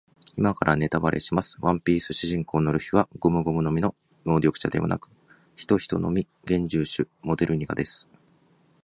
[0.35, 1.59] 今からネタバレします。
[1.61, 3.93] ワンピース主人公のルフィはゴムゴムの実の
[4.25, 5.09] 能力者ではなく、
[5.55, 8.09] ヒトヒトの実幻獣種モデルニカです。